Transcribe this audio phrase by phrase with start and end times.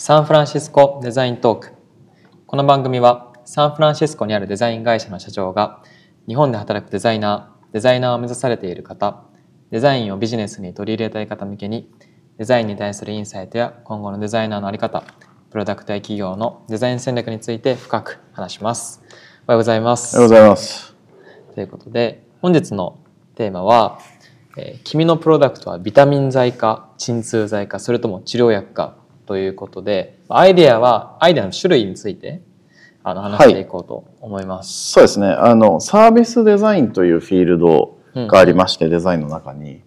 [0.00, 1.72] サンフランシスコデザイントーク。
[2.46, 5.82] この番組はサンフランシスコにあるデザイン会社の社長が
[6.28, 9.24] 日本で働くデザイナーデザイナーを目指されている方
[9.72, 11.90] デザインをビジネスに取り入れたい方向けに
[12.36, 15.02] デザインに対するインサイトや今後のデザイナーの在り方
[15.50, 19.02] プロダクトや企業のデザイン戦略について深く話します。
[19.48, 20.16] おはようございます。
[20.16, 20.94] おはようございます。
[21.56, 23.00] ということで本日の
[23.34, 23.98] テーマは、
[24.56, 28.96] えー君のプロダクトはビタミン剤か鎮痛剤かそれとも治療薬か
[29.28, 32.40] ということでアイデアはアイデアの種類について
[33.04, 34.92] あの話していこうと思います。
[34.92, 35.26] そうですね。
[35.26, 39.82] あのサービスデザインというフィールドがありまして、デザインの中に、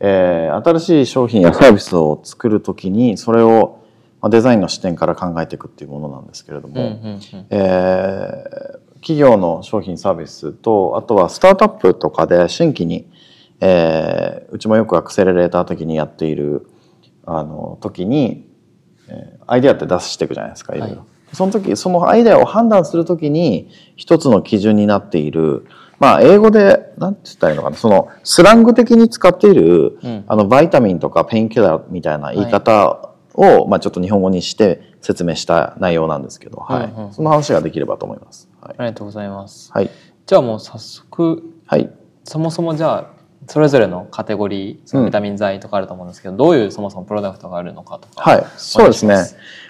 [0.00, 3.84] えー新しい商品やサービスを作るときにそれを
[4.20, 6.98] まあデザインの視点から考えていくっていうものなんですけれども、
[8.96, 13.08] 企業の商品サービスとあとはスタートアップとかで新規に、
[13.60, 16.66] えーうちもよくアクセレレーター的にやっている
[17.24, 18.51] あの時に、
[19.12, 20.78] えーアイデアって出していくじゃないですかい。
[20.78, 20.96] ろいろ。
[20.96, 25.66] はいその時そのアイデアを判断するときに一つの基準になっている
[25.98, 30.24] まあ英語でなんて言ったらいいのかなそのスラング的に使っている、うん。
[30.26, 37.06] あのバイタミンとかペインキラーみたいな言い方を、まあ、ちょっと日本語にして説明した内容なんですけど、はいうん。
[37.06, 38.48] うんその話ができればと思います。
[38.60, 38.74] はい。
[38.78, 39.70] ありがとうございます。
[39.72, 39.90] はい、
[40.26, 41.90] じゃあもう早速はい。
[42.24, 48.30] そもそもじゃあそれぞれのカテゴリーそのうんビタミン剤とかあると思うんですけど、どういうそもそもプロダクトがあるのかとか。
[48.30, 49.14] はい、そうですね。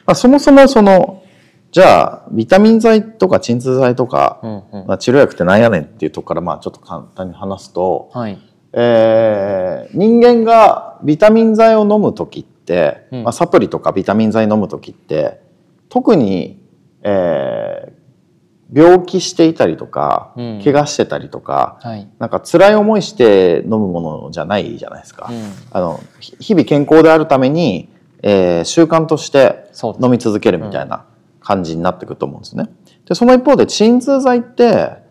[0.07, 1.23] まあ、そもそもその
[1.71, 8.39] じゃあビタミン剤とか鎮痛剤とか、うんうんまあ、治療薬ってなんやねんっていうところからまあちょっと簡単に話すと、はい。
[8.75, 15.41] えー人間がビタミン剤を飲む時って、うんまあ、サプリとかビタミン剤飲む時って
[15.89, 16.63] 特に、
[17.03, 18.02] えー
[18.73, 22.09] 病気していたりとか、うん怪我してたりとかはい。
[22.19, 25.29] なんか辛い思いして飲むものじゃないじゃないですか。
[25.31, 27.89] うんあのひ日々健康であるために、
[28.23, 29.71] えー習慣として
[30.01, 31.05] 飲み続けるみたいな
[31.41, 32.71] 感じになってくると思うんですね。
[33.07, 35.03] でその一方で鎮痛剤って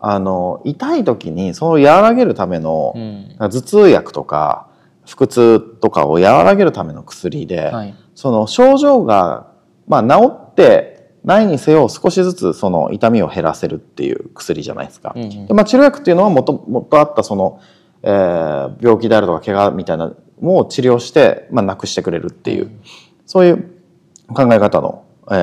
[0.00, 3.36] あの痛い時にそれを和らげるための、うん。
[3.38, 4.68] 頭痛薬とか
[5.06, 7.94] 腹痛とかを和らげるための薬で、はい。
[8.14, 9.48] その症状が、
[9.86, 10.87] まあ、治って
[11.24, 15.12] ないにせよ少しずつその痛みを減らせるっていう薬じゃないですか。
[15.16, 17.60] うんうんでまあ、治療薬っていうのはもともとあったその、
[18.02, 22.70] えー病気であるとか怪我みたいなのを治療して、まあ、なくしてくれるっていう、
[23.26, 23.70] そういう
[24.34, 25.34] 考え方の、え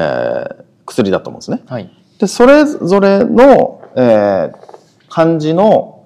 [0.61, 1.63] ー薬だと思うんですね。
[1.65, 1.89] はい。
[2.19, 4.55] でそれぞれの、えー
[5.09, 6.05] 感じの、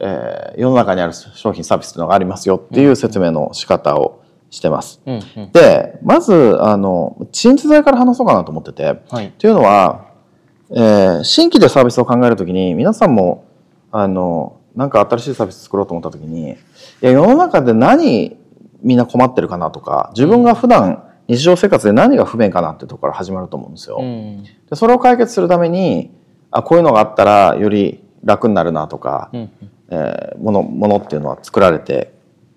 [0.00, 5.00] えー世の中にある商品サービスっていうのがありますよっていう説明の仕方をしてます。
[5.06, 5.52] うんうん。
[5.52, 9.00] でまずあの鎮痛剤から話そうかなと思ってて。
[9.10, 9.32] はい。
[9.38, 10.06] というのは、
[10.70, 13.44] えー新規でサービスを考えるときに皆さんも
[13.90, 16.56] あのなんか新しいサービス作ろうと思ったときにい
[17.00, 18.36] や世の中で何
[18.82, 23.98] みんな困ってるかなとか自分が普段日常生活で何が不便かなっていうところから始まると思うんですよ。
[24.00, 24.42] うん。
[24.44, 26.10] でそれを解決するために
[26.50, 29.50] あこういうのがあったらより楽になるなとか、うん
[29.90, 32.12] えーものものっていうのは作られて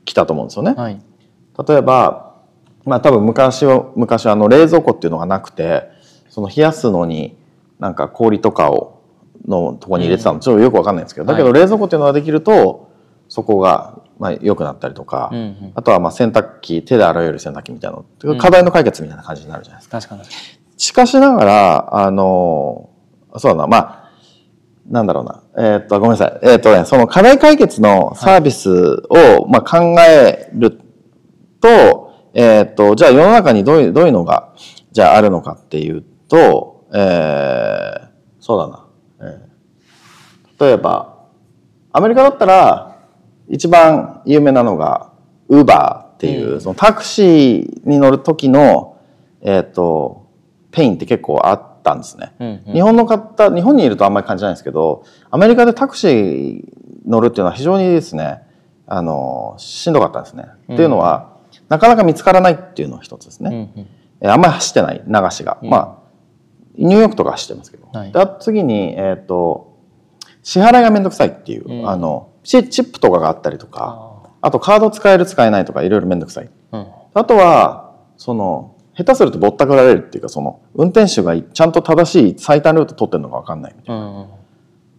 [0.06, 0.72] きたと思うんですよね。
[0.72, 0.78] うん。
[0.78, 1.01] はい。
[1.68, 2.36] 例えば、
[2.86, 5.90] まあ、多分昔は昔はあの冷蔵庫っていうのがなくて
[6.30, 7.38] その冷やすのに
[7.80, 9.02] なんか氷とかを
[9.48, 12.92] のとこに入れてたの、ちょっとよくわかんないんですけどだけどは冷蔵庫っていうのができると
[13.28, 15.72] そこがまあ良くなったりとか、うんうん。
[15.74, 20.00] あとはまあ洗濯機手で洗える洗濯機みたいなのん課題の解決みたいな感じになるじゃないですか。
[20.00, 20.24] 確かに。
[20.78, 22.90] しかしながらあの
[23.38, 24.02] そうだなまあ
[24.90, 25.44] なんだろうな。
[25.58, 26.40] えーっと、ごめんなさい。
[26.44, 28.70] えーっとね、その課題解決のサービス
[29.10, 30.82] を、まあ、考える
[31.62, 34.50] と、えーっと、じゃあ世の中にどういう、どういうのが、
[34.92, 38.86] じゃああるのかっていうと、えーそうだな。
[39.22, 39.52] えー
[40.66, 41.16] 例えば、
[41.92, 42.98] アメリカだったら、
[43.48, 45.12] 一番有名なのが、
[45.50, 48.98] ウーバーっていう、うんそのタクシーに乗る時の、
[49.42, 50.28] えーっと、
[50.72, 52.34] ペインって結構あったんですね。
[52.40, 52.74] うんうん。
[52.74, 56.64] 日本の方日本にいるとあんまり感じないんですけどアメリカでタクシー
[57.06, 58.42] 乗るっていうのは非常にですね
[58.88, 60.46] あのしんどかったんですね。
[60.69, 61.31] うんっていうのは
[61.71, 63.71] なかなか見つからないっていうのが一つですね。
[63.75, 63.88] うんうん。
[64.19, 66.01] えあんまり走ってない流しが、うんまあ
[66.75, 69.77] ニューヨークとか走ってますけど、はい次に、えー、と
[70.44, 76.50] 支払いがめんどくさいっていう、うんあのチチップとかがあったりとかああとカード使える使えないとかいろいろめんどくさい。
[76.71, 76.88] ーうん。
[77.13, 84.01] あとはその下手するとぼったくられるっていうかその運転手がちゃんと正しい最短ルート取ってるのか分かんないみたいな。
[84.01, 84.23] うんうん。
[84.25, 84.27] っ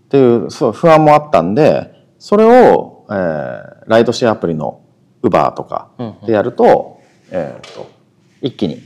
[0.08, 4.81] ていうそう不安もあったんでそれを、えーライドシェアアプリの
[5.22, 6.26] Uber とかうんうん。
[6.26, 7.90] でやると,、えーと
[8.40, 8.82] 一気に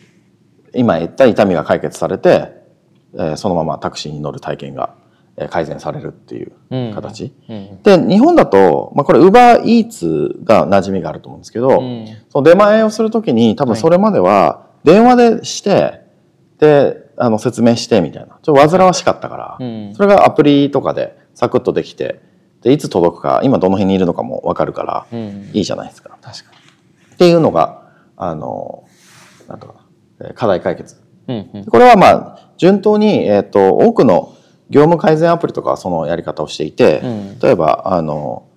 [0.74, 2.52] 今言った痛みが解決されて、
[3.14, 4.94] えーそのままタクシーに乗る体験が
[5.38, 7.32] えー改善されるっていううん形。
[7.48, 12.06] うんで日本だと、まあ、これ UberEats が馴染みがあると思うんですけど、うん。
[12.28, 16.00] その出前をするときに多分それまでは電話でして
[16.58, 18.38] であの説明してみたいな。
[18.42, 19.94] ちょっと煩わしかったから、うん。
[19.94, 22.20] それがアプリとかでサクッとできて
[22.66, 25.50] でいつ届くか今どの辺にいるのかも分かるからうん。
[25.52, 26.18] いいじゃないですか。
[26.20, 26.50] 確か
[27.14, 28.88] っていうのがあの
[29.46, 29.84] なんとか
[30.34, 30.96] 課題解決。
[31.28, 31.64] にうんうん。
[31.66, 34.34] これはまあ順当に、えー、と多くの
[34.68, 37.38] 業務改善アプリとかはそのやり方をしていて、うん。
[37.38, 38.48] 例えばあの、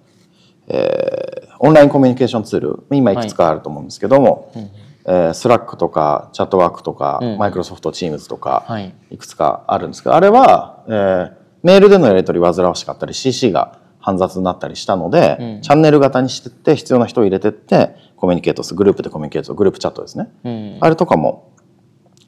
[0.67, 4.71] えーオンラインコミュニケーションツール今いくつかあると思うんですけども、うん
[5.05, 7.37] えー、スラックとかチャットワークとか、うん。
[7.37, 8.95] マイクロソフトチームズとか、はい。
[9.11, 15.61] いくつかあるんですけどあれは、えーメールでのやり取り煩わしかったり CC が煩雑になったりしたので、うん。
[15.61, 20.29] チャンネル型にしてって必要な人を入れてってコミュニケートするグループでコミュニケートするグループチャットですね。
[20.43, 20.77] うん。
[20.81, 21.51] あれとかも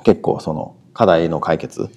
[0.04, 1.90] 結構その課題の解決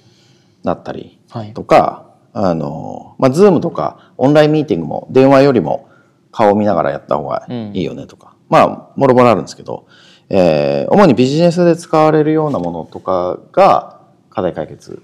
[0.63, 1.53] だったりはい。
[1.53, 5.89] とか、あの、まあ、ズームとかオンラインミーティングも電話よりも
[6.31, 9.87] 顔を見ながらやった方がいいよねとか、まあ、もろもろあるんですけど、
[10.29, 15.01] えー主にビジネスで使われるようなものとかが課題解決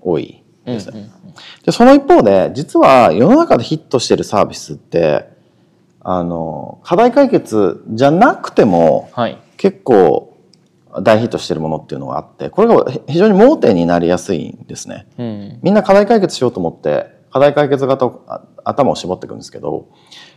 [0.00, 1.00] 多いですね。
[1.00, 1.21] うんうん
[1.64, 5.28] で、その一方で、実は世の中でヒットしてるサービスって、
[6.00, 9.38] あの、課題解決じゃなくても、はい。
[9.56, 10.32] 結構
[11.00, 15.06] 大ヒットしてるものっていうのがあってこれが非常に盲点になりやすいんですね。
[15.18, 15.58] うん。
[15.62, 18.10] みんな課題解決しようと思って課題解決型
[18.64, 19.88] 頭を絞っていくんですけど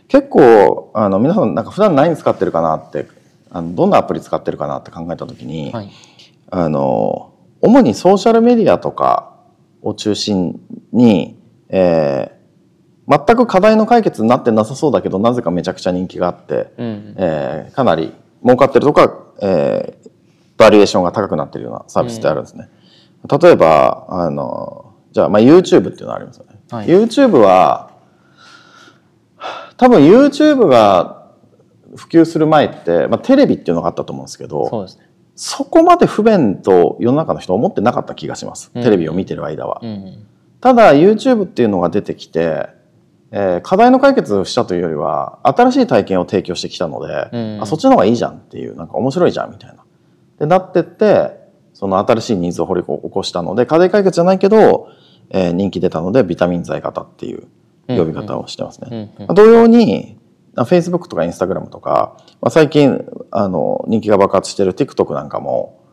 [0.08, 3.06] 結構あの皆さんなんか普段何使ってるかなって
[3.50, 5.90] あのどんなアプリ使ってるかなって考えた時に、はい。
[6.50, 9.35] あの主にソーシャルメディアとか
[9.86, 10.60] を中心
[10.92, 11.36] に、
[11.68, 12.36] えー
[13.08, 18.12] 全く課題の解決になってなさそうだけどなぜかめちゃくちゃ人気があって、うんえーかなり
[18.42, 20.10] 儲かってるとか、えー
[20.56, 22.68] バリエーションが高くなってるようなサービスってあるんですね。
[23.40, 26.58] 例えばあのじゃあ、まあ、YouTube っていうのがありますよね。
[26.70, 27.90] はい YouTube は
[29.76, 31.28] 多分 YouTube が
[31.94, 35.05] 普及する前って、まあ、テレビっていうのがあったと思うんですけどそうですね
[35.36, 38.82] そこまで不便と世の中の人は思ってなかった気がします、うん。
[38.82, 39.80] テレビを見てる間は。
[39.82, 40.26] うん。
[40.60, 42.68] ただ YouTube っていうのが出てきて、
[43.30, 47.62] えー課題の解決をしたというよりは新しい体験を提供してきたので、うん。
[47.62, 49.84] あそっちの方がいいじゃんっていうなんか面白いじゃんみたいな。
[50.38, 51.32] でなってって
[51.74, 54.88] その新しいニーズを掘り起こしたので課題解決じゃないけど、
[55.28, 57.46] えー人気出たのでビタミン剤型っていう
[57.88, 59.14] 呼び方をしてますね。
[59.34, 60.15] 同様にあ
[60.64, 65.84] Facebook とか Instagram とか、まあ、最近あの人気が爆発してる TikTok なんかも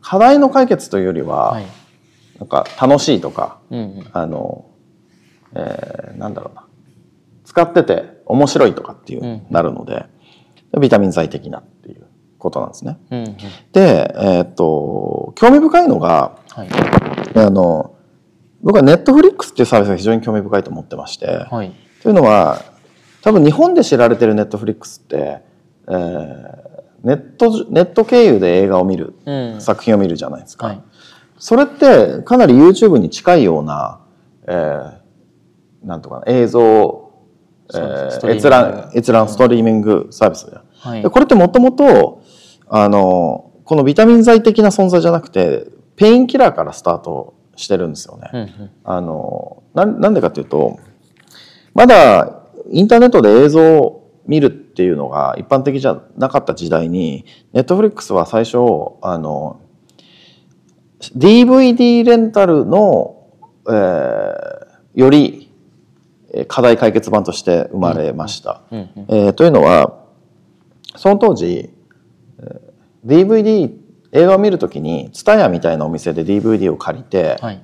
[0.00, 1.66] 課題の解決というよりは、はい。
[2.38, 4.06] なんか楽しいとかうんうん。
[4.12, 4.64] あの、
[5.54, 6.64] えーなんだろうな。
[7.44, 10.06] 使ってて面白いとかっていう、うんなるので
[10.80, 12.06] ビタミン剤的なっていう
[12.38, 12.98] ことなんですね。
[13.10, 13.36] うんうん。
[13.72, 16.68] で、えーっと興味深いのがはい。
[17.36, 17.94] あの
[18.62, 21.74] 僕はネットフリックスっていうサービスが非常に興味深いと思ってまして、はい。
[22.02, 22.62] というのは
[23.22, 25.42] 多分日本で知られてるネットフリックスって、
[25.88, 26.70] えー
[27.02, 29.60] ネットネット経由で映画を見る、うん。
[29.62, 30.66] 作品を見るじゃないですか。
[30.66, 30.82] はい。
[31.38, 34.00] それってかなり YouTube に近いような、
[34.46, 35.00] えー
[35.82, 37.10] なんとかな映像、
[37.72, 41.02] えー閲覧閲覧ストリーミングサービスで,、はい。
[41.02, 42.22] でこれってもともと
[42.68, 48.30] あのこのビタミン剤的な存在じゃなくてペインキラーからスタートしてるんですよね。
[48.34, 48.70] うんうん。
[48.84, 50.78] あのななんでかっていうと
[51.72, 52.39] まだ
[52.70, 58.58] インターネットで映像を見るっていうのが一般的じゃなかった時代にネットフリックスは最初
[59.02, 59.60] あの
[61.16, 63.16] DVD レンタルの、
[63.68, 64.60] えー
[64.92, 65.48] より
[66.32, 68.62] えー課題解決版として生まれました。
[68.70, 70.04] うんうんえーというのは
[70.96, 71.70] その当時、
[72.38, 72.70] えー
[73.04, 73.72] DVD
[74.12, 77.62] 映画を見るときに TSUTAYA みたいなお店で DVD を借りて、はい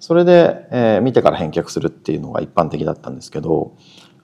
[0.00, 3.76] それで、えー見てから返却するっていうのが一般的だったんですけど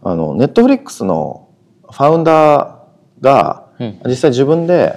[0.03, 1.49] あのネットフリックスの
[1.83, 4.01] ファウンダーがうん。
[4.07, 4.95] 実際自分で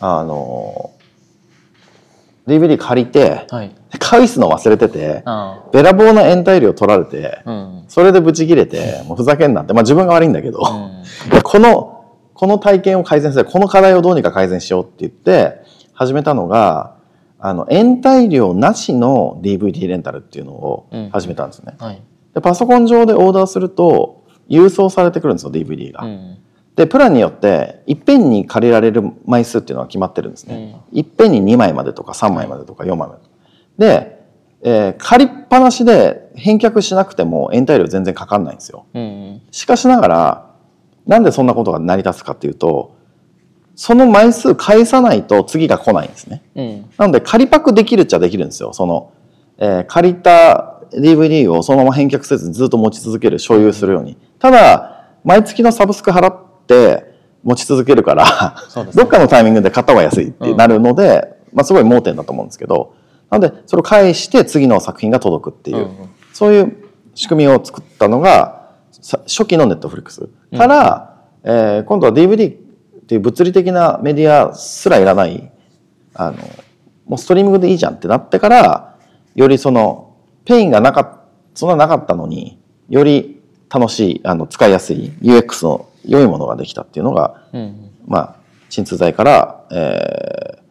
[0.00, 0.92] あの
[2.46, 3.74] DVD 借りてはい。
[3.98, 7.84] 返すの忘れててあべらぼうな延滞料取られてあうん。
[7.88, 11.30] それでブチ切れてもうふざけんなって、まあ、自分が悪いんだけど、うん。
[11.30, 11.92] でこの
[12.34, 15.62] この体験を改善するこの課題をどうにか改善しようって言って
[15.94, 16.96] 始めたのが
[17.38, 21.74] あの延滞料なしの DVD レンタルっていうのを始めたんですね。
[21.78, 22.02] はい。
[22.34, 26.04] でパソコン上でオーダーすると郵送されてくるんですよ DVD が。
[26.04, 26.38] うん
[26.76, 30.76] でプランによっていっぺんに借りられる枚数っていうのは決まってるんですね。
[30.92, 33.18] いっぺんに2枚までとか3枚までとか4枚ま
[33.78, 33.88] で。
[33.88, 34.20] で、
[34.60, 38.84] えー借りっぱなしで返却しなくても延滞料全然かかんないんですよ。
[38.92, 40.50] うんしかしながら
[41.06, 42.94] なんでそんなことが成り立つかっていうと
[43.74, 46.42] その枚数返さないと次が来ないんですね。
[46.54, 48.74] うんなので仮パクできるっちゃできるんですよ。
[48.74, 49.12] その、
[49.56, 54.16] えー借りた DVD をそのまま返却せずにずっと持ち続ける、所有するように。
[54.38, 58.56] ただ、毎月のサブスク払って持ち続けるから、
[58.94, 62.94] どっかのタイミングで買った方が安いってなるので、まあ、すごい盲点だと思うんですけど。
[63.30, 65.90] なのでそれを返して次の作品が届くっていう、うんうん。
[66.32, 66.76] そういう
[67.14, 70.28] 仕組みを作ったのがさ初期のネットフリックス。
[70.56, 75.50] から、えー今度は DVD っていう物理的なメディアすらいらない
[76.14, 76.38] あの
[77.04, 78.96] もうストリーミングでいいじゃんってなってから
[79.34, 80.15] よりその
[80.46, 81.20] ペインがなかっ
[81.54, 87.90] そんななかったのにより楽しいあの使いやすい UX の良いものができたっていうのがうんうん。
[88.06, 88.36] まあ
[88.68, 90.66] 鎮痛剤から、えー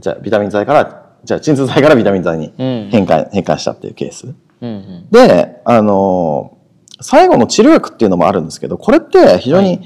[0.00, 2.88] じゃあビタミン剤からじゃあ鎮痛剤からビタミン剤にうん。
[2.90, 4.34] 変換,、変換したっていうケース。
[4.60, 5.08] うんうん。
[5.10, 6.56] で、あの
[7.00, 9.80] 最後の治療薬っていうのもあるんですけどこれって非常はに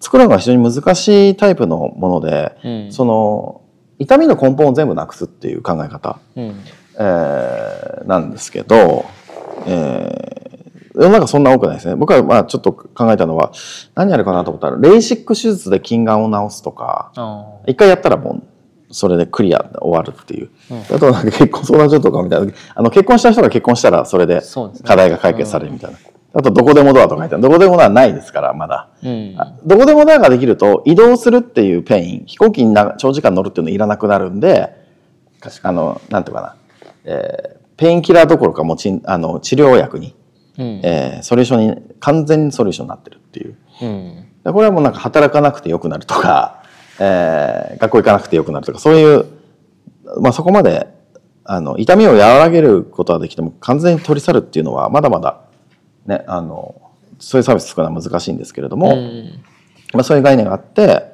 [0.00, 2.92] 作るのが非常に難しいタイプのもので、うん。
[2.92, 3.62] その
[3.98, 6.60] 痛みの根本を全部なくすっていう考え方、うん
[6.98, 9.04] えーなんですけど、
[9.66, 11.96] えー、世の中そんな多くないですね。
[11.96, 13.52] 僕はまあちょっと考えたのは
[13.96, 18.42] 何やるかなと思ったらレーシック手術で近眼を治すとかあ一回やったらも
[18.88, 20.80] うそれでクリアで終わるっていう、うん。
[20.82, 24.40] あとなんか結婚相談所とかみたいなあの結婚した人が結婚したらそれで
[24.84, 25.98] 課題が解決されるみたいな、
[26.32, 29.34] あとどこでもドアとか書いてあるどこでもドアないですからまだ、うん。
[29.36, 34.72] あどこでもドアができると移動するっていうペイン飛行機にな長時間乗るっていうのいらなくなるんで
[35.62, 36.56] あのなんていうかな、
[37.06, 40.14] えーペインキラーどころかもうちんあの治療薬に、
[40.58, 40.80] うん。
[40.82, 43.56] えーソリューションに完全にソリューションになってるっていう。
[43.82, 44.26] うん。
[44.44, 46.62] でこれはもうなんか働かなくてよくなるとか、
[46.98, 49.26] えー学校行かなくてよくなるとかそういう、
[50.20, 50.86] まあ、そこまで
[51.44, 55.40] あの痛みを和らげることはできても完全に取り去るっていうのはまだまだ、
[56.06, 56.74] ね、あの
[57.18, 59.40] そういうサービス作るのは難しいんですけれども、うん。
[59.92, 61.04] まあ、そういう概念があって、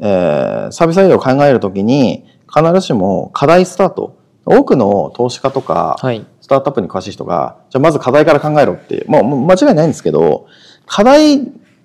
[0.00, 10.46] えーサービスアイデアを考えるときに必ずしも課題スタート多くの投資家とか、はいスタートアップに詳しい人がじゃあまず課題から考えろっていうもう間違いないんですけど
[10.84, 11.40] 課題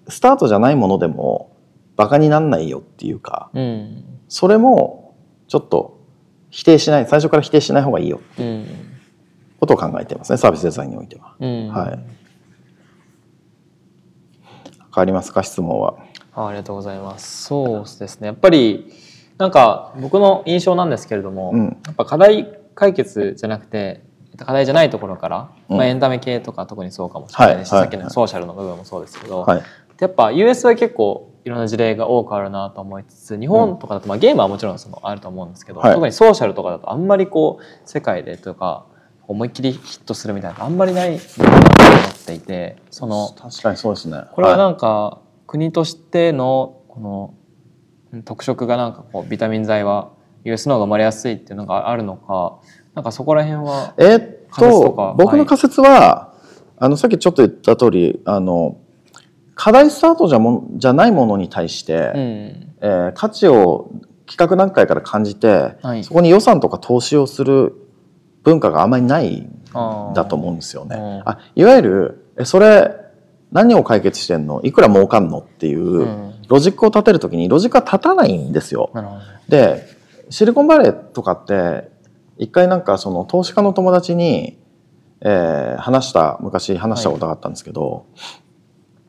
[0.10, 1.56] スタートじゃないものでも
[1.96, 5.16] バカになんないよっていうかうんそれも
[5.48, 6.02] ちょっと
[6.50, 8.68] 否定しない最初から否定しない方がいいようん
[9.62, 11.36] ことを考えてますねサービスデザインにおいては。
[11.40, 12.20] うんはい
[14.94, 15.96] 変わりますか質問は。
[16.34, 17.46] あありがとうございます。
[17.46, 18.28] そうですね。
[18.28, 18.92] やっぱり
[19.40, 21.66] なんか僕の印象なんですけれども、うん。
[21.86, 24.02] やっぱ課題解決じゃなくて
[24.38, 25.78] 課題じゃないところから、うん。
[25.78, 29.64] まあ、エンタメ系とか特にそうかもしれないですし、はいさっきのソーシャルの部分もそうですけど、はい。
[30.00, 35.94] やっぱ US は結構いろんな事例が多くあるなと思いつつ日本とかだと、まあ、ゲームはもちろんそのあると思うんですけど、はい。
[35.94, 38.86] 特にソーシャルとかだとあんまりこう世界でとか
[39.26, 44.24] 思いっきりヒットするみたいなのあんまりないなと思っていてその確かにそうですね。
[44.34, 44.58] これはい。
[44.58, 47.39] なんか国としてのこのうん
[48.26, 50.10] 特色がなんかこうビタミン剤は
[50.44, 52.60] US の方が生まれやすいっていうのがあるのか
[52.96, 54.22] なんかそこら辺はえーっ
[54.58, 56.34] とかと僕の仮説は、
[56.78, 58.78] あのさっきちょっと言った通りあの
[59.54, 62.12] 課題スタートじゃもじゃないものに対して、うん。
[62.12, 63.92] えー価値を
[64.26, 66.04] 企画段階から感じて、はい。
[66.04, 67.76] そこに予算とか投資をする
[68.44, 69.64] 文化があんまりないん
[70.16, 70.96] だと思うんですよね。
[70.96, 71.22] うん。
[71.26, 72.96] あいわゆるえそれ
[73.52, 74.62] 何を解決してんの？
[74.64, 75.40] いくら儲かんの？
[75.40, 78.92] っていう、うんロジックを立てるときにロジックは立たないんですよ。
[79.48, 79.88] で
[80.30, 81.90] シリコンバレーとかって
[82.38, 84.58] 一回なんかその投資家の友達に、
[85.22, 88.06] えー話した昔話したことがあったんですけど、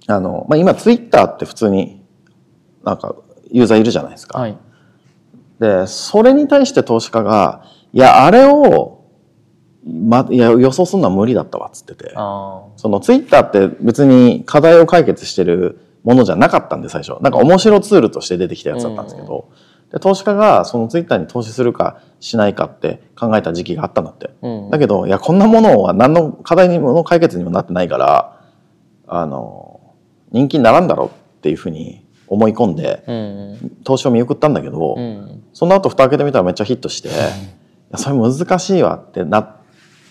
[0.06, 2.04] あのまあ、今ツイッターって普通に
[2.85, 3.16] なんか
[3.50, 4.38] ユーザーいるじゃないですか。
[4.38, 4.56] はい
[5.61, 9.04] でそれに対して投資家が「いやあれを、
[9.87, 17.21] ま、いや予想するのは無理だったわ」っつっててあそのツイッターって別に課題を解決してるものじゃなかったんで最初。
[17.23, 19.50] なんか面白ツールとして出てきたやつだったんですけど、
[19.92, 24.30] で投資家がそのツイッターに投資するかしないかって考えた時期があったんだって。
[24.71, 28.40] だけどいやこんなものは何の課題にもの解決にもなってないから
[29.07, 29.80] あの
[30.30, 31.11] 人気にならんだろうっ
[31.42, 33.71] ていうふうに思い込んでうん。
[33.85, 35.42] 投資を見送ったんだけど、うん。
[35.52, 37.12] その後蓋開けてみたらめっちゃヒットして、い
[37.90, 39.57] やそれ難しいわってなっ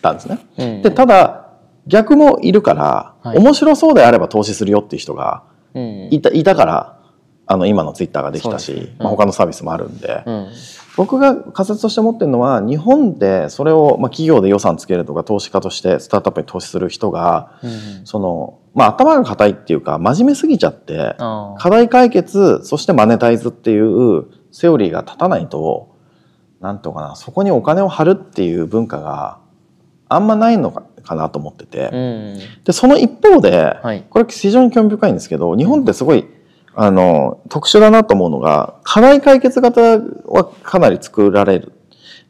[0.02, 0.40] たんですね。
[0.58, 0.82] うん。
[0.82, 1.52] でただ
[1.88, 3.38] 逆もいるから、はい。
[3.38, 7.00] 面白そうであれば投資するよっていう人がうんいたいたから
[7.52, 10.48] あの今のツイッターができたし、ねうんまあ、他のサービスもあるんで、うん。
[10.96, 18.06] 僕が仮説として持ってるのは日本でそれを、まあ、企業で予算つけるとか投資家としてスタートアップに投資する人がうん。
[18.06, 25.96] その、まあ、頭が硬いっていうか真面目すぎちゃって課題解決そしてマネタイズっていうセオリーが立たないと
[26.60, 29.40] なんとかなそこにお金を張るっていう文化が
[30.10, 32.40] あんまないのかかなと思ってて、うん。
[32.64, 34.06] でその一方で、はい。
[34.10, 36.26] これ非常に興味深いんですけど日本ってすごい
[36.76, 41.74] あの特殊だなと思うのが課題解決型はかなり作られる。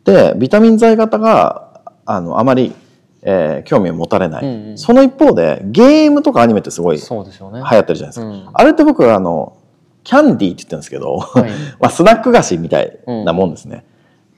[0.05, 2.73] でビタミン剤型があのあまり、
[3.21, 4.77] えー興味を持たれない、うんうん。
[4.77, 8.49] その一方でゲームとかアニメってすごい流行ってるじゃないですか、うん。
[8.53, 9.57] あれって僕はあの
[10.03, 11.51] キャンディーって言ってるんですけど、はい。
[11.79, 13.85] まあ、スナック菓子みたいなもんですね。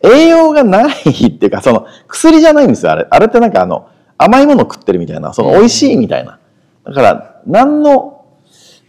[0.04, 3.08] 栄養がないっていうか、その薬じゃないんですよ、あれ。
[3.10, 3.88] あれってなんかあの、
[4.24, 6.40] 甘いもの食ってるみたいな、その美味しいみたいな。
[6.86, 8.26] だから、何の、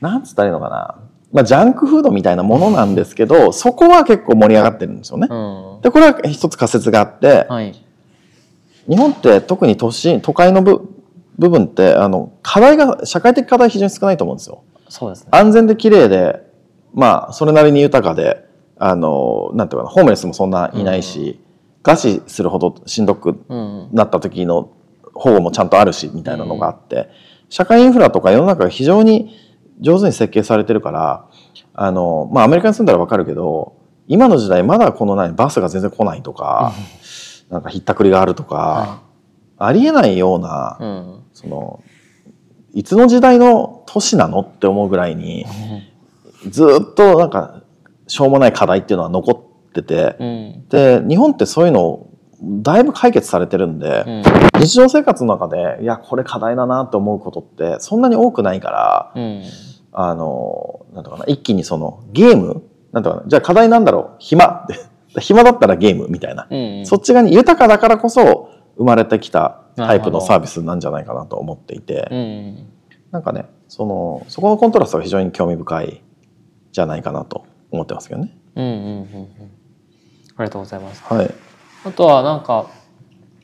[0.01, 0.97] なんつったらいいのかな。
[1.33, 5.29] まあ、ジャンクフードみたいなものなんですけど、そこは結構盛り上がってるんですよね。
[5.31, 5.81] うん。
[5.81, 7.75] で、これは一つ仮説があって、はい。
[8.89, 10.89] 日本って特に都心、都会の部
[11.39, 14.63] 部分って、あの、課題が、社会的課題非常に少ないと思うんですよ。
[14.89, 15.29] そうですね。
[15.31, 16.43] 安全で綺麗で、
[16.93, 18.45] まあ、それなりに豊かで、
[18.79, 21.41] あの、なんていうかな、ホームレスもそんないないし、
[21.83, 23.89] 餓死するほどしんどくうん。
[23.93, 24.69] なった時の
[25.15, 27.11] 保護もちゃんとあるし、みたいなのがあって、
[27.49, 29.37] 社会インフラとか世の中が非常に
[29.81, 31.27] 上手に設計されてるから、
[31.75, 33.77] あの、まあ、アメリカに住んだらわかるけど、
[34.09, 36.73] 今の時代まだこの何、バスが全然来ないとか、
[37.51, 39.03] なんかひったくりがあるとか、は
[39.59, 40.83] ありえないような、い。
[40.83, 41.23] うん。
[41.35, 41.83] その、
[42.75, 45.45] いつの時代の都市なのって思うぐらいに、
[46.49, 47.63] ずっとなんか
[48.07, 49.33] しょうもない課題っていうのは残
[49.69, 50.69] ってて、うん。
[50.69, 52.12] で日本ってそういうのを
[52.43, 54.23] だいぶ解決されてるんで、うん。
[54.61, 59.43] 日常生活の中でいやこれ課題だなって思うことってそんなに多くないからうん。
[59.93, 64.77] あのなんとかな一気にそのゲームなんとかなじゃあ課題なんだろう暇って
[65.21, 66.87] 暇だったらゲームみたいな、うん。
[66.87, 72.09] そっち側に豊かだからこそ生まれてきたタイプのサービスなんじゃないかなと思っていて。
[72.11, 72.67] うん。
[73.11, 76.03] なんかね、その、そこのコントラストが非常に興味深い
[76.73, 78.35] じゃないかなと思ってますけどね。
[78.57, 78.65] うん。
[78.65, 78.73] うん。
[78.73, 79.29] うん。
[80.37, 81.05] ありがとうございます。
[81.05, 81.31] はい。
[81.85, 82.71] あとはなんか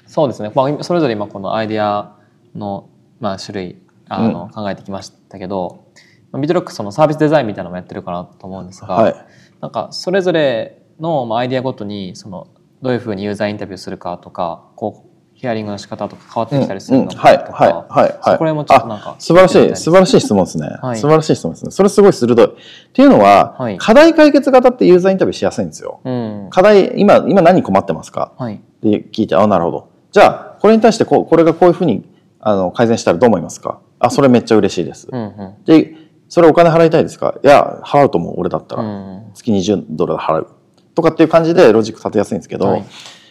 [0.06, 2.16] そうですね、まあ、それぞれ今このアイデア
[2.54, 2.88] の、
[3.20, 3.76] まあ、種類
[4.08, 5.84] あの、考えてきましたけど
[6.32, 9.14] まあビートロックそのサービスデザインみたいなのもやってるかなと思うんですが、はい。
[9.60, 12.48] なんかそれぞれのまあアイデアごとにその
[12.82, 18.10] どういうふうにユーザーインタビューするかとかこうヒアリングの仕方とか変わってきたりするのうんはい、かとはい、かはい、はい。
[18.10, 20.66] そこら辺もちょっとなんかあ素晴らしい、素晴らしい質問ですね。
[20.82, 21.70] はい素晴らしい質問ですね。
[21.70, 22.46] それすごい鋭い。
[22.46, 22.48] っ
[22.92, 26.00] ていうのは、はい課題解決型ってユーザーインタビューしやすいんですよ。
[26.04, 26.12] うん
[26.50, 28.32] 課題、今、今何困ってますか？
[28.38, 28.54] はい。
[28.54, 29.88] って聞いて、あ、なるほど。
[30.10, 32.08] じゃあ、これに対してこう、これがこういうふうに
[32.40, 33.80] あの改善したらどう思いますか？
[33.98, 35.08] あ、それめっちゃ嬉しいです。
[35.10, 35.64] うんうん。
[35.64, 35.94] で、
[36.28, 37.34] それお金払いたいですか？
[37.42, 38.82] いや、払うと思う、俺だったら。
[38.82, 40.48] うん月20ドル払う。
[40.94, 42.84] とかっていう感じでロジック立てやすいんですけど、はい。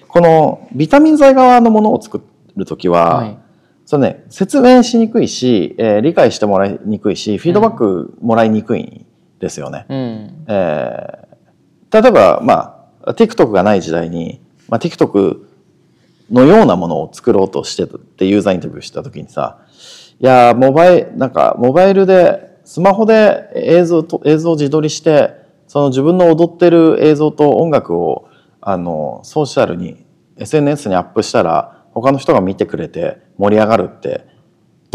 [0.08, 2.22] このビタミン剤側のものを作
[2.56, 3.38] る時は、はい。
[3.86, 9.06] それね説明しにくいし、えー理解してもらいにくいしフィードバックもらいにくいん
[9.40, 9.86] ですよね。
[9.90, 10.46] うん。
[10.48, 11.28] えー
[11.90, 12.77] 例えば、まあ、
[13.14, 15.46] TikTok がない時代に、まあ、TikTok
[16.32, 19.60] のようなものを作ろうとしてってユーザーインタビューした時にさ
[20.20, 25.34] いやモバイなんかモバイルでスマホで映像と映像を自撮りして
[25.68, 30.06] その自分の踊ってる映像と音楽をあのソーシャルに
[30.38, 34.26] SNS にアップしたら他の人が見てくれて盛り上がるって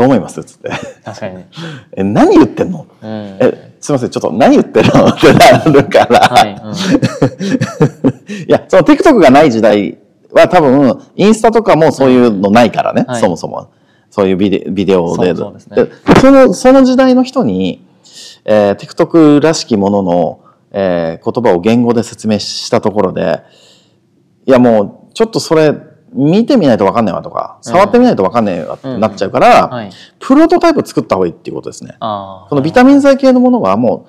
[0.03, 0.41] どう思います？
[0.41, 0.71] っつって。
[1.05, 1.37] 確かに。
[1.39, 1.49] ね
[1.97, 2.87] 「え何言ってんの？
[3.03, 3.09] うん。
[3.41, 6.73] えすいませんちょっと何言ってるの?」ってなるから、はいうん。
[8.35, 9.99] いや、その TikTok がない時代
[10.33, 13.21] は多分、インスタとかもそういうのないからね、はい。
[13.21, 13.69] そもそも。
[14.11, 15.35] そういうビデビデオで。
[15.35, 15.61] そね。
[15.75, 17.85] でその、その時代の人に、
[18.45, 20.41] えー TikTok らしきものの、
[20.73, 23.41] えー言葉を言語で説明したところで、
[24.47, 25.75] いやもう、ちょっとそれ、
[26.13, 29.91] 見てみないと分かんないわとか、触ってみないと分かんないわってなっちゃうから、はい。
[30.19, 31.97] プロトタイプ作った方がいいっていうことですね。
[32.01, 34.07] このビタミン剤系のものはも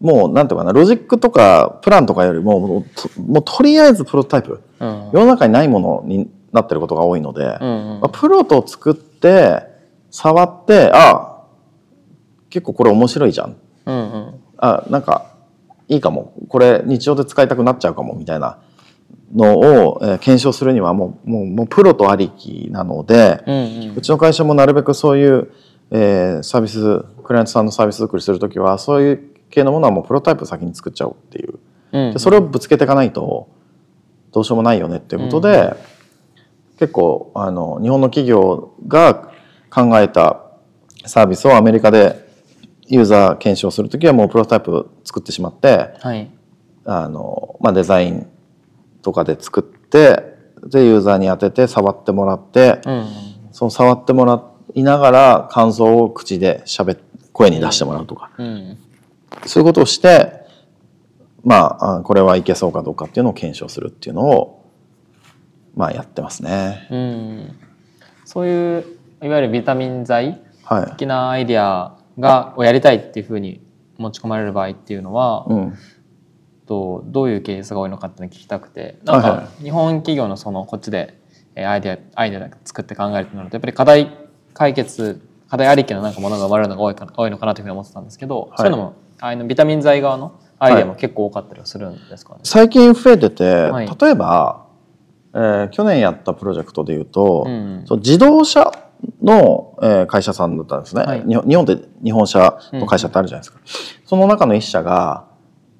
[0.00, 5.10] う、もうなんていうかな、ロジックとかプランとかよりも、もうともうとりあえずプロトタイプ、うん。
[5.12, 7.68] 世の中にないものになってることが多いので、うん。
[7.94, 9.62] うんまあプロと作って、
[10.10, 11.42] 触って、あ
[12.50, 13.56] 結構これ面白いじゃん。
[13.86, 14.40] うんうん。
[14.58, 15.26] あなんか、
[15.88, 16.32] いいかも。
[16.48, 18.58] これ日常で使いたくなっちゃうかも、みたいな
[19.32, 23.94] のを、えー検証するにはもう、もう、もうプロとありきなので、うんうん。
[23.96, 25.52] うちの会社もなるべくそういう、
[25.90, 31.58] えーサービスクライアントさんのサービス作りするときはそういう系のものはもうプロタイプ先に作っちゃおうっていう。
[31.92, 33.48] うんでそれをぶつけていかないと
[34.32, 35.74] どうしようもないよねっていうことで、
[36.78, 39.30] 結構あの日本の企業が
[39.70, 40.40] 考えた
[41.06, 42.24] サービスをアメリカで
[42.86, 46.30] ユーザー検証するときはもうプロタイプ作ってしまってはい。
[46.84, 48.26] あの、まあ、デザイン
[49.04, 50.34] とかで作って
[50.66, 53.06] でユーザーに当てて触ってもらって、うんうん
[53.52, 54.42] その触ってもら
[54.74, 56.98] いながら感想を口で喋っ
[57.32, 58.78] 声に出してもらうとか、うん
[59.46, 60.32] そういうことをして
[61.44, 64.68] まああこれはいけそうかどうかっていうのを検証するっていうのを
[65.76, 66.88] まあやってますね。
[66.90, 67.58] うん
[68.24, 68.84] そういう
[69.22, 70.90] いわゆるビタミン剤はい。
[70.92, 73.60] 的なアイディアがをやりたいっていうふうに
[73.98, 75.74] 持ち込まれる場合っていうのは、うん。
[76.66, 81.18] とどういうケースが多いのかっていうのを聞きたくてなんはいはか日本企業のそのこっちで
[81.54, 84.10] えーアイデアアイデア作って考えるとなるとやっぱり課題
[84.54, 88.56] 解決課題ありきのなんかものが生まれるのが多いか多いのかなというふうに思ってたんですけど、い。
[88.56, 92.40] そういうのもあのビタミン剤側のアイデアも結構多かったりはするんですかね？
[92.44, 93.88] 最近増えてて、はい。
[94.00, 94.66] 例えば
[95.34, 98.72] えー去年やったプロジェクトでいうと、うんそう自動車
[99.22, 101.22] の、えー会社さんだったんですね、はい。
[101.24, 103.60] 日本って日本車の会社ってあるじゃないですか、
[104.06, 105.26] その中の一社が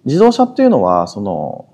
[0.04, 1.66] 自動車っていうのはその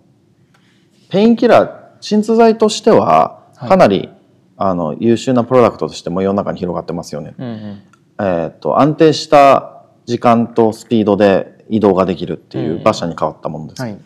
[1.09, 3.69] ペインキラー鎮痛剤としてははい。
[3.69, 4.09] かなり、
[4.57, 7.83] あの優秀なプロダクトとしても世の中に広がってますよね、うんうん。
[8.19, 13.99] えー、と安定した時間とスピードで移動ができるっていう馬車に変わったものです、はい。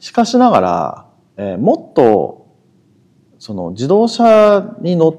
[0.00, 2.42] しかしながら、えーもっと
[3.38, 5.16] その自動車に乗っ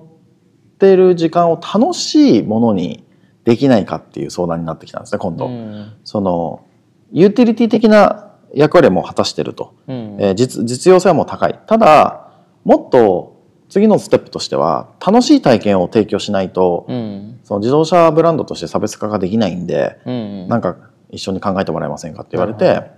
[0.79, 3.03] てる時間を楽しいものに
[3.43, 5.93] できないかっていう相談になってきたんですね今度、うん。
[6.05, 6.65] その
[7.13, 10.17] ユーティリティ的な役割も果たしてると、うん。
[10.19, 11.59] えー実実用性はもう高い。
[11.67, 12.31] ただ
[12.65, 17.39] もっと次のステップとしては楽しい体験を提供しないと、うん。
[17.43, 20.47] その自動車ブランドとして差別化ができないんで、うん。
[20.47, 20.75] なんか
[21.09, 22.91] 一緒に考えてもらえませんかって言われなて、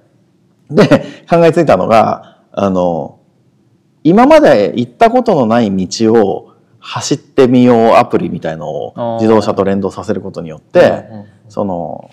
[0.69, 0.87] で、
[1.29, 3.19] 考えついたのが、あの、
[4.03, 11.25] 今まで行ったことのない道を走ってみようアプリみたいのを自動車と連動させることによって、うん。
[11.49, 12.11] その、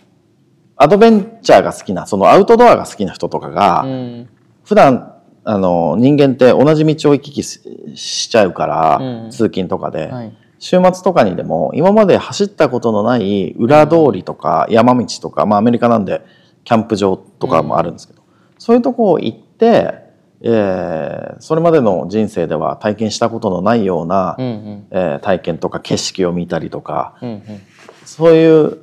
[0.82, 4.28] アドベンチャーが好きな、そのアウトドアが好きな人とかが、うん。
[4.64, 5.14] 普段、
[5.44, 7.60] あの、人間って同じ道を行き来し
[7.94, 9.30] しちゃうから、うん。
[9.30, 10.36] 通勤とかで、はい。
[10.58, 16.22] 週末とかにでも今まで走ったことのない裏通りとか山道とか、まあ、アメリカなんで
[16.62, 18.22] キャンプ場とかもあるんですけど、
[18.58, 19.94] そういうとこ行って、
[20.40, 24.86] えーそれまでの人生では体験したことのないような、うんうん。
[24.90, 27.42] えー体験とか景色を見たりとかうんうん。
[28.04, 28.78] そういう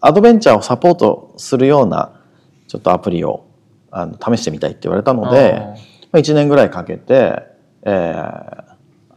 [0.00, 2.20] アドベンチャーをサポートするような
[2.66, 3.46] ちょっとアプリを
[3.90, 5.88] あの試してみたいって言われたので。
[6.10, 7.42] まあ、1年ぐらいかけて、
[7.82, 8.68] えー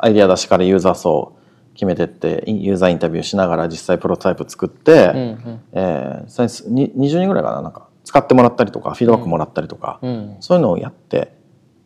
[0.03, 1.37] アイデア出しからユーザー層
[1.75, 5.61] 決めてってユーザーインタビューしながら実際プロトタイプ作って、うんうん。
[5.73, 10.37] えー最初に20人ぐらいかななんか使ってもらったりとかフィードバックもらったりとか、うん。
[10.39, 11.37] そういうのをやって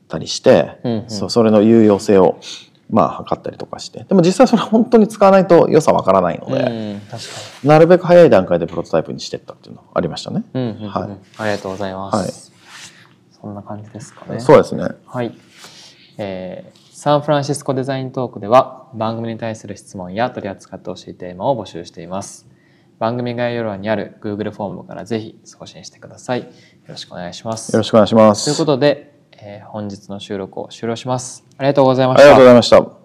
[0.08, 1.10] たりして、うんうん。
[1.10, 2.40] そそれの有用性を
[2.90, 4.04] まあ測ったりとかして。
[4.04, 7.00] でも実際それ本当に使わないと良さわからないので、
[7.64, 10.40] なるべく早い段階でプロトタイプにしてったっていうのがありましたね。
[10.40, 10.90] にうんうんうん。
[10.90, 11.18] はい。
[11.38, 12.30] ありがとうございます、はい。
[13.42, 14.40] そんな感じですかね。
[14.40, 14.88] そうですね。
[15.06, 15.36] はい、
[16.18, 22.48] えーサンフランシスコデザイントークでは番組に対する質問や取り扱ってほしいテーマを募集しています。
[23.00, 26.40] 番組概要欄にある Google フォームからぜひ送信してください。
[26.40, 26.48] よ
[26.88, 27.74] ろしくお願いします。
[27.74, 28.46] よろしくお願いします。
[28.46, 33.05] ということで、えー本日の収録を終了しますありがとうございましたありがとうございました。